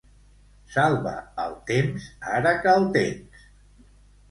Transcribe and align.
Salva 0.75 1.13
el 1.43 1.53
temps 1.69 2.09
ara 2.39 2.55
que 2.65 2.75
el 2.81 2.91
tens. 2.99 3.49